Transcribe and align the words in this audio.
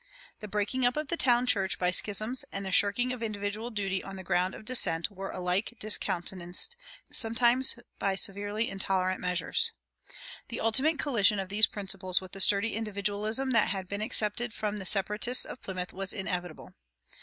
The 0.39 0.47
breaking 0.47 0.83
up 0.83 0.97
of 0.97 1.09
the 1.09 1.15
town 1.15 1.45
church 1.45 1.77
by 1.77 1.91
schisms 1.91 2.43
and 2.51 2.65
the 2.65 2.71
shirking 2.71 3.13
of 3.13 3.21
individual 3.21 3.69
duty 3.69 4.03
on 4.03 4.15
the 4.15 4.23
ground 4.23 4.55
of 4.55 4.65
dissent 4.65 5.11
were 5.11 5.29
alike 5.29 5.77
discountenanced, 5.79 6.75
sometimes 7.11 7.75
by 7.99 8.15
severely 8.15 8.67
intolerant 8.67 9.21
measures. 9.21 9.73
The 10.47 10.59
ultimate 10.59 10.97
collision 10.97 11.37
of 11.39 11.49
these 11.49 11.67
principles 11.67 12.19
with 12.19 12.31
the 12.31 12.41
sturdy 12.41 12.73
individualism 12.73 13.51
that 13.51 13.67
had 13.67 13.87
been 13.87 14.01
accepted 14.01 14.55
from 14.55 14.77
the 14.77 14.87
Separatists 14.87 15.45
of 15.45 15.61
Plymouth 15.61 15.93
was 15.93 16.13
inevitable. 16.13 16.73